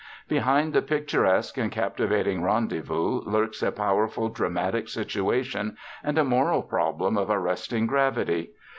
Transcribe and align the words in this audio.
Behind 0.27 0.73
the 0.73 0.81
picturesque 0.81 1.59
and 1.59 1.71
captivating 1.71 2.41
rendezvous 2.41 3.21
lurks 3.23 3.61
a 3.61 3.71
powerful 3.71 4.29
dramatic 4.29 4.89
situation 4.89 5.77
and 6.03 6.17
a 6.17 6.23
moral 6.23 6.63
problem 6.63 7.19
of 7.19 7.29
arresting 7.29 7.85
gravity. 7.85 8.49